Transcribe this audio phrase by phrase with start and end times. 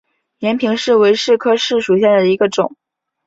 [0.39, 2.75] 延平柿为柿科柿属下的一个种。